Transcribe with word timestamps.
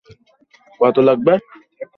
আমার 0.05 0.79
মগজ 0.79 0.91
ধোলাই 0.95 1.17
করেছ। 1.17 1.43